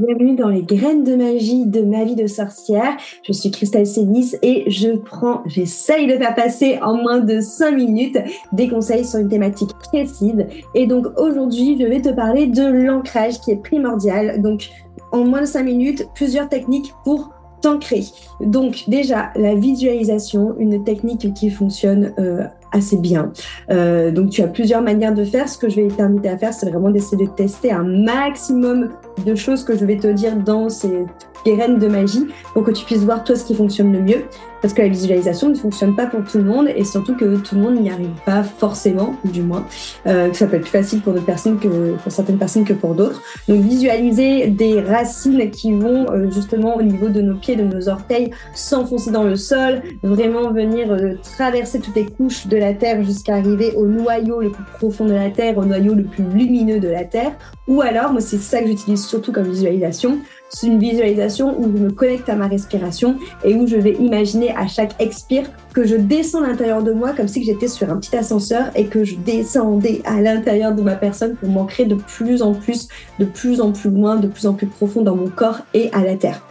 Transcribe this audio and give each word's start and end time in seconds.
bienvenue 0.00 0.34
dans 0.34 0.48
les 0.48 0.62
graines 0.62 1.04
de 1.04 1.14
magie 1.14 1.66
de 1.66 1.82
ma 1.82 2.04
vie 2.04 2.14
de 2.14 2.26
sorcière. 2.26 2.96
Je 3.22 3.32
suis 3.32 3.50
Christelle 3.50 3.86
Sénis 3.86 4.34
et 4.40 4.64
je 4.70 4.96
prends, 4.96 5.42
j'essaye 5.44 6.06
de 6.06 6.14
faire 6.14 6.34
passer 6.34 6.78
en 6.80 6.94
moins 6.94 7.20
de 7.20 7.40
5 7.40 7.72
minutes 7.72 8.18
des 8.52 8.68
conseils 8.68 9.04
sur 9.04 9.18
une 9.18 9.28
thématique 9.28 9.74
précise. 9.78 10.46
Et 10.74 10.86
donc 10.86 11.06
aujourd'hui, 11.18 11.76
je 11.78 11.84
vais 11.84 12.00
te 12.00 12.08
parler 12.08 12.46
de 12.46 12.64
l'ancrage 12.64 13.40
qui 13.40 13.50
est 13.50 13.62
primordial. 13.62 14.40
Donc 14.40 14.70
en 15.12 15.24
moins 15.24 15.42
de 15.42 15.46
5 15.46 15.64
minutes, 15.64 16.08
plusieurs 16.14 16.48
techniques 16.48 16.94
pour 17.04 17.30
t'ancrer. 17.60 18.04
Donc 18.40 18.84
déjà, 18.88 19.32
la 19.36 19.54
visualisation, 19.54 20.54
une 20.58 20.82
technique 20.82 21.34
qui 21.34 21.50
fonctionne 21.50 22.14
euh, 22.18 22.44
assez 22.72 22.96
bien. 22.96 23.32
Euh, 23.70 24.10
donc 24.10 24.30
tu 24.30 24.42
as 24.42 24.48
plusieurs 24.48 24.82
manières 24.82 25.14
de 25.14 25.24
faire. 25.24 25.48
Ce 25.48 25.58
que 25.58 25.68
je 25.68 25.76
vais 25.76 25.88
t'inviter 25.88 26.28
à 26.28 26.38
faire, 26.38 26.52
c'est 26.52 26.68
vraiment 26.68 26.90
d'essayer 26.90 27.26
de 27.26 27.30
tester 27.30 27.72
un 27.72 27.84
maximum 27.84 28.90
de 29.24 29.34
choses 29.34 29.64
que 29.64 29.76
je 29.76 29.84
vais 29.84 29.96
te 29.96 30.08
dire 30.08 30.36
dans 30.36 30.68
ces 30.68 31.04
graines 31.44 31.78
de 31.78 31.88
magie 31.88 32.26
pour 32.52 32.64
que 32.64 32.70
tu 32.70 32.84
puisses 32.84 33.04
voir 33.04 33.24
toi 33.24 33.36
ce 33.36 33.44
qui 33.44 33.54
fonctionne 33.54 33.92
le 33.92 34.00
mieux. 34.00 34.24
Parce 34.62 34.74
que 34.74 34.82
la 34.82 34.88
visualisation 34.88 35.48
ne 35.48 35.54
fonctionne 35.54 35.96
pas 35.96 36.06
pour 36.06 36.22
tout 36.24 36.38
le 36.38 36.44
monde 36.44 36.68
et 36.74 36.84
surtout 36.84 37.14
que 37.14 37.36
tout 37.36 37.54
le 37.54 37.60
monde 37.62 37.80
n'y 37.80 37.90
arrive 37.90 38.10
pas 38.24 38.42
forcément, 38.42 39.14
du 39.24 39.42
moins. 39.42 39.66
Euh, 40.06 40.30
que 40.30 40.36
ça 40.36 40.46
peut 40.46 40.56
être 40.56 40.62
plus 40.62 40.70
facile 40.70 41.00
pour, 41.00 41.14
personnes 41.14 41.58
que, 41.58 41.96
pour 41.96 42.12
certaines 42.12 42.38
personnes 42.38 42.64
que 42.64 42.72
pour 42.72 42.94
d'autres. 42.94 43.22
Donc 43.48 43.62
visualiser 43.62 44.48
des 44.48 44.80
racines 44.80 45.50
qui 45.50 45.72
vont 45.72 46.10
euh, 46.10 46.30
justement 46.30 46.76
au 46.76 46.82
niveau 46.82 47.08
de 47.08 47.20
nos 47.20 47.36
pieds, 47.36 47.56
de 47.56 47.64
nos 47.64 47.88
orteils, 47.88 48.30
s'enfoncer 48.54 49.10
dans 49.10 49.24
le 49.24 49.36
sol, 49.36 49.82
vraiment 50.02 50.50
venir 50.52 50.92
euh, 50.92 51.14
traverser 51.36 51.80
toutes 51.80 51.96
les 51.96 52.06
couches 52.06 52.46
de 52.46 52.56
la 52.56 52.74
Terre 52.74 53.02
jusqu'à 53.02 53.36
arriver 53.36 53.72
au 53.76 53.86
noyau 53.86 54.40
le 54.40 54.50
plus 54.50 54.64
profond 54.78 55.04
de 55.04 55.14
la 55.14 55.30
Terre, 55.30 55.58
au 55.58 55.64
noyau 55.64 55.94
le 55.94 56.04
plus 56.04 56.24
lumineux 56.24 56.80
de 56.80 56.88
la 56.88 57.04
Terre. 57.04 57.32
Ou 57.66 57.82
alors, 57.82 58.12
moi 58.12 58.20
c'est 58.20 58.38
ça 58.38 58.60
que 58.60 58.66
j'utilise 58.66 59.04
surtout 59.04 59.32
comme 59.32 59.48
visualisation, 59.48 60.18
c'est 60.50 60.66
une 60.66 60.78
visualisation 60.78 61.58
où 61.58 61.64
je 61.64 61.82
me 61.82 61.90
connecte 61.90 62.28
à 62.28 62.34
ma 62.34 62.48
respiration 62.48 63.16
et 63.44 63.54
où 63.54 63.66
je 63.66 63.76
vais 63.76 63.92
imaginer 63.92 64.54
à 64.56 64.66
chaque 64.66 65.00
expire 65.00 65.44
que 65.72 65.84
je 65.84 65.96
descends 65.96 66.42
à 66.42 66.48
l'intérieur 66.48 66.82
de 66.82 66.92
moi 66.92 67.12
comme 67.12 67.28
si 67.28 67.44
j'étais 67.44 67.68
sur 67.68 67.88
un 67.90 67.96
petit 67.96 68.16
ascenseur 68.16 68.70
et 68.74 68.86
que 68.86 69.04
je 69.04 69.16
descendais 69.16 70.02
à 70.04 70.20
l'intérieur 70.20 70.74
de 70.74 70.82
ma 70.82 70.96
personne 70.96 71.36
pour 71.36 71.48
m'ancrer 71.48 71.84
de 71.84 71.94
plus 71.94 72.42
en 72.42 72.52
plus, 72.52 72.88
de 73.18 73.24
plus 73.24 73.60
en 73.60 73.72
plus 73.72 73.90
loin, 73.90 74.16
de 74.16 74.26
plus 74.26 74.46
en 74.46 74.54
plus 74.54 74.66
profond 74.66 75.02
dans 75.02 75.14
mon 75.14 75.28
corps 75.28 75.60
et 75.72 75.90
à 75.92 76.02
la 76.02 76.16
terre. 76.16 76.42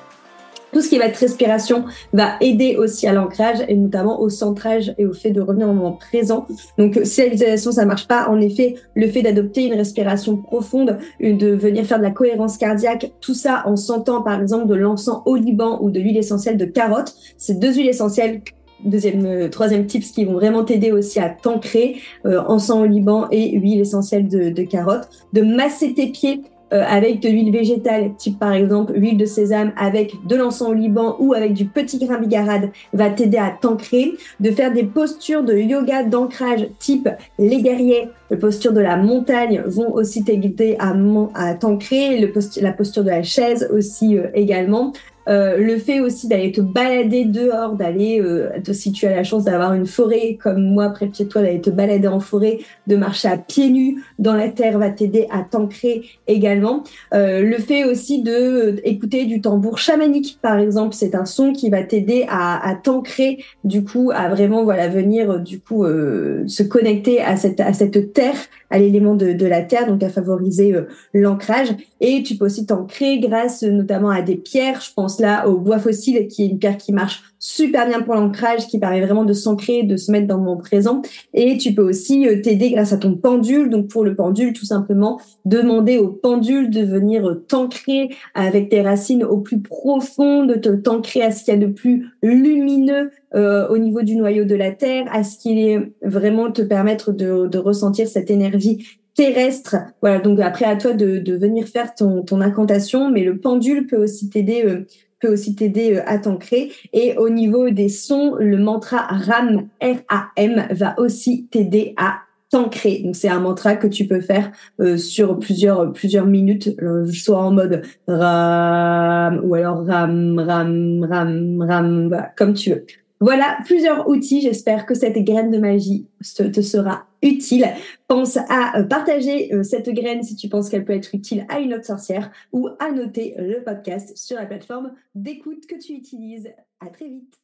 Tout 0.73 0.81
ce 0.81 0.89
qui 0.89 0.97
va 0.97 1.05
être 1.05 1.17
respiration 1.17 1.85
va 2.13 2.33
aider 2.41 2.75
aussi 2.77 3.07
à 3.07 3.13
l'ancrage 3.13 3.57
et 3.67 3.75
notamment 3.75 4.21
au 4.21 4.29
centrage 4.29 4.93
et 4.97 5.05
au 5.05 5.13
fait 5.13 5.31
de 5.31 5.41
revenir 5.41 5.69
au 5.69 5.73
moment 5.73 5.93
présent. 5.93 6.45
Donc, 6.77 6.99
si 7.03 7.21
la 7.21 7.29
visualisation 7.29 7.71
ça 7.71 7.85
marche 7.85 8.07
pas, 8.07 8.27
en 8.29 8.39
effet, 8.39 8.75
le 8.95 9.07
fait 9.07 9.21
d'adopter 9.21 9.65
une 9.65 9.73
respiration 9.73 10.37
profonde, 10.37 10.97
de 11.19 11.47
venir 11.47 11.85
faire 11.85 11.97
de 11.97 12.03
la 12.03 12.11
cohérence 12.11 12.57
cardiaque, 12.57 13.11
tout 13.21 13.33
ça 13.33 13.63
en 13.65 13.75
sentant 13.75 14.21
par 14.21 14.41
exemple 14.41 14.67
de 14.67 14.75
l'encens 14.75 15.21
au 15.25 15.35
Liban 15.35 15.79
ou 15.81 15.89
de 15.89 15.99
l'huile 15.99 16.17
essentielle 16.17 16.57
de 16.57 16.65
carotte, 16.65 17.13
c'est 17.37 17.59
deux 17.59 17.73
huiles 17.73 17.89
essentielles 17.89 18.41
deuxième, 18.85 19.25
euh, 19.25 19.49
troisième 19.49 19.85
tips 19.85 20.11
qui 20.11 20.25
vont 20.25 20.33
vraiment 20.33 20.63
t'aider 20.63 20.91
aussi 20.91 21.19
à 21.19 21.29
t'ancrer, 21.29 21.97
euh, 22.25 22.41
encens 22.47 22.81
au 22.81 22.85
Liban 22.85 23.27
et 23.31 23.57
huile 23.57 23.81
essentielle 23.81 24.27
de, 24.27 24.49
de 24.49 24.63
carotte, 24.63 25.09
de 25.33 25.41
masser 25.41 25.93
tes 25.93 26.07
pieds 26.07 26.41
euh, 26.73 26.83
avec 26.87 27.19
de 27.21 27.29
l'huile 27.29 27.51
végétale, 27.51 28.11
type 28.17 28.39
par 28.39 28.53
exemple 28.53 28.93
huile 28.95 29.17
de 29.17 29.25
sésame 29.25 29.71
avec 29.77 30.13
de 30.25 30.35
l'encens 30.35 30.69
au 30.69 30.73
Liban 30.73 31.15
ou 31.19 31.33
avec 31.33 31.53
du 31.53 31.65
petit 31.65 31.97
grain 31.97 32.19
bigarade, 32.19 32.69
va 32.93 33.09
t'aider 33.09 33.37
à 33.37 33.49
t'ancrer, 33.49 34.13
de 34.39 34.51
faire 34.51 34.71
des 34.71 34.83
postures 34.83 35.43
de 35.43 35.55
yoga 35.55 36.03
d'ancrage 36.03 36.67
type 36.79 37.09
les 37.37 37.61
guerriers, 37.61 38.09
les 38.31 38.37
postures 38.37 38.73
de 38.73 38.81
la 38.81 38.97
montagne 38.97 39.63
vont 39.65 39.91
aussi 39.93 40.23
t'aider 40.23 40.77
à, 40.79 41.53
t'ancrer, 41.55 42.31
la 42.61 42.71
posture 42.71 43.03
de 43.03 43.09
la 43.09 43.23
chaise 43.23 43.69
aussi 43.73 44.17
euh, 44.17 44.27
également. 44.33 44.93
Euh, 45.27 45.57
le 45.57 45.77
fait 45.77 45.99
aussi 45.99 46.27
d'aller 46.27 46.51
te 46.51 46.61
balader 46.61 47.25
dehors, 47.25 47.73
d'aller, 47.73 48.19
euh, 48.21 48.49
si 48.71 48.91
tu 48.91 49.05
as 49.05 49.15
la 49.15 49.23
chance 49.23 49.43
d'avoir 49.43 49.73
une 49.73 49.85
forêt 49.85 50.37
comme 50.41 50.63
moi 50.63 50.89
près 50.89 51.07
de 51.07 51.15
chez 51.15 51.27
toi, 51.27 51.41
d'aller 51.41 51.61
te 51.61 51.69
balader 51.69 52.07
en 52.07 52.19
forêt, 52.19 52.59
de 52.87 52.95
marcher 52.95 53.27
à 53.27 53.37
pieds 53.37 53.69
nus 53.69 54.03
dans 54.17 54.33
la 54.33 54.49
terre 54.49 54.79
va 54.79 54.89
t'aider 54.89 55.27
à 55.29 55.43
t'ancrer 55.43 56.03
également. 56.27 56.83
Euh, 57.13 57.41
le 57.41 57.57
fait 57.57 57.83
aussi 57.83 58.23
de 58.23 58.31
euh, 58.31 58.75
écouter 58.83 59.25
du 59.25 59.41
tambour 59.41 59.77
chamanique, 59.77 60.39
par 60.41 60.57
exemple, 60.57 60.95
c'est 60.95 61.13
un 61.13 61.25
son 61.25 61.53
qui 61.53 61.69
va 61.69 61.83
t'aider 61.83 62.25
à, 62.27 62.67
à 62.67 62.75
t'ancrer, 62.75 63.43
du 63.63 63.83
coup, 63.83 64.11
à 64.13 64.29
vraiment 64.29 64.63
voilà 64.63 64.87
venir 64.87 65.39
du 65.39 65.59
coup 65.59 65.85
se 65.85 66.63
connecter 66.63 67.21
à 67.21 67.37
cette 67.37 67.59
à 67.59 67.73
cette 67.73 68.13
terre, 68.13 68.35
à 68.69 68.79
l'élément 68.79 69.15
de, 69.15 69.33
de 69.33 69.45
la 69.45 69.61
terre, 69.61 69.87
donc 69.87 70.01
à 70.01 70.09
favoriser 70.09 70.73
l'ancrage. 71.13 71.69
Et 72.01 72.23
tu 72.23 72.35
peux 72.35 72.45
aussi 72.45 72.65
t'ancrer 72.65 73.19
grâce 73.19 73.63
notamment 73.63 74.09
à 74.09 74.21
des 74.21 74.35
pierres, 74.35 74.81
je 74.81 74.93
pense 74.93 75.18
là 75.19 75.47
au 75.47 75.57
bois 75.57 75.79
fossile, 75.79 76.27
qui 76.27 76.43
est 76.43 76.47
une 76.47 76.59
pierre 76.59 76.77
qui 76.77 76.93
marche 76.93 77.23
super 77.39 77.87
bien 77.87 78.01
pour 78.01 78.15
l'ancrage, 78.15 78.67
qui 78.67 78.79
permet 78.79 79.01
vraiment 79.01 79.23
de 79.23 79.33
s'ancrer, 79.33 79.83
de 79.83 79.95
se 79.95 80.11
mettre 80.11 80.27
dans 80.27 80.37
mon 80.37 80.57
présent. 80.57 81.01
Et 81.33 81.57
tu 81.57 81.73
peux 81.73 81.81
aussi 81.81 82.27
euh, 82.27 82.41
t'aider 82.41 82.69
grâce 82.69 82.91
à 82.91 82.97
ton 82.97 83.15
pendule. 83.15 83.69
Donc 83.69 83.87
pour 83.87 84.03
le 84.03 84.15
pendule, 84.15 84.53
tout 84.53 84.65
simplement, 84.65 85.19
demander 85.45 85.97
au 85.97 86.09
pendule 86.09 86.69
de 86.69 86.81
venir 86.81 87.25
euh, 87.27 87.35
t'ancrer 87.47 88.09
avec 88.35 88.69
tes 88.69 88.81
racines 88.81 89.23
au 89.23 89.37
plus 89.37 89.61
profond, 89.61 90.43
de 90.45 90.55
te 90.55 90.69
t'ancrer 90.69 91.21
à 91.21 91.31
ce 91.31 91.43
qu'il 91.43 91.53
y 91.53 91.57
a 91.57 91.59
de 91.59 91.71
plus 91.71 92.07
lumineux 92.21 93.11
euh, 93.35 93.67
au 93.69 93.77
niveau 93.77 94.01
du 94.01 94.15
noyau 94.15 94.43
de 94.43 94.55
la 94.55 94.71
Terre, 94.71 95.05
à 95.11 95.23
ce 95.23 95.37
qu'il 95.37 95.59
est 95.59 95.93
vraiment 96.01 96.51
te 96.51 96.61
permettre 96.61 97.13
de, 97.13 97.47
de 97.47 97.57
ressentir 97.57 98.07
cette 98.07 98.29
énergie 98.29 98.99
terrestre. 99.15 99.75
Voilà, 100.01 100.19
donc 100.19 100.39
après 100.39 100.65
à 100.65 100.75
toi 100.75 100.93
de, 100.93 101.35
venir 101.35 101.67
faire 101.67 101.95
ton, 101.95 102.21
ton 102.23 102.41
incantation, 102.41 103.09
mais 103.09 103.23
le 103.23 103.37
pendule 103.37 103.87
peut 103.87 103.97
aussi 103.97 104.29
t'aider 104.29 104.85
peut 105.19 105.31
aussi 105.31 105.55
t'aider 105.55 105.97
euh, 105.97 106.03
à 106.05 106.17
t'ancrer. 106.17 106.71
Et 106.93 107.15
au 107.17 107.29
niveau 107.29 107.69
des 107.69 107.89
sons, 107.89 108.35
le 108.39 108.57
mantra 108.57 108.99
RAM, 108.99 109.67
R-A-M, 109.81 110.67
va 110.71 110.99
aussi 110.99 111.47
t'aider 111.51 111.93
à 111.97 112.19
t'ancrer. 112.49 113.01
Donc 113.03 113.15
c'est 113.15 113.29
un 113.29 113.39
mantra 113.39 113.75
que 113.75 113.87
tu 113.87 114.07
peux 114.07 114.21
faire 114.21 114.51
euh, 114.79 114.97
sur 114.97 115.37
plusieurs 115.39 115.93
plusieurs 115.93 116.25
minutes, 116.25 116.69
euh, 116.81 117.05
soit 117.05 117.39
en 117.39 117.51
mode 117.51 117.83
ram 118.07 119.41
ou 119.43 119.53
alors 119.55 119.85
ram 119.85 120.39
ram 120.39 121.05
ram 121.09 121.61
ram, 121.61 122.27
comme 122.35 122.53
tu 122.53 122.71
veux. 122.71 122.85
Voilà 123.19 123.57
plusieurs 123.65 124.07
outils. 124.07 124.41
J'espère 124.41 124.85
que 124.85 124.93
cette 124.93 125.17
graine 125.17 125.51
de 125.51 125.57
magie 125.57 126.07
te 126.35 126.61
sera 126.61 127.05
utile. 127.21 127.67
Pense 128.07 128.37
à 128.37 128.79
euh, 128.79 128.83
partager 128.83 129.53
euh, 129.53 129.63
cette 129.63 129.89
graine 129.89 130.23
si 130.23 130.35
tu 130.35 130.47
penses 130.47 130.69
qu'elle 130.69 130.85
peut 130.85 130.93
être 130.93 131.13
utile 131.13 131.45
à 131.49 131.59
une 131.59 131.73
autre 131.73 131.85
sorcière 131.85 132.31
ou 132.53 132.69
à 132.79 132.91
noter 132.91 133.35
le 133.37 133.63
podcast 133.63 134.15
sur 134.15 134.37
la 134.37 134.45
plateforme 134.45 134.93
d'écoute 135.15 135.65
que 135.67 135.75
tu 135.75 135.93
utilises. 135.93 136.49
À 136.79 136.87
très 136.87 137.07
vite. 137.07 137.39